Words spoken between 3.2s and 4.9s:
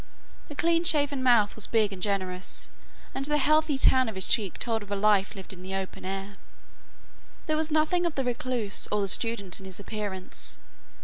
the healthy tan of his cheek told of